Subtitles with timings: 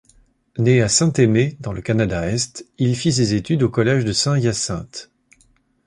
[0.57, 5.11] Né à Saint-Aimé dans le Canada-Est, il fit ses études au Collège de Saint-Hyacinthe.